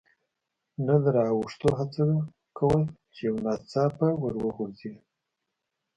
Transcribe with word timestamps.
نه 0.85 0.95
د 1.03 1.05
را 1.15 1.25
اوښتو 1.35 1.69
هڅه 1.79 2.03
کول، 2.57 2.81
چې 3.13 3.19
یو 3.27 3.35
ناڅاپه 3.45 4.07
ور 4.21 4.33
وغورځېد. 4.43 4.97